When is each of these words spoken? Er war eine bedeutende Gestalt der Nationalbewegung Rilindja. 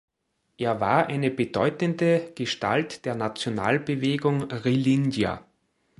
Er 0.57 0.79
war 0.81 1.09
eine 1.09 1.29
bedeutende 1.29 2.31
Gestalt 2.33 3.05
der 3.05 3.13
Nationalbewegung 3.13 4.51
Rilindja. 4.51 5.45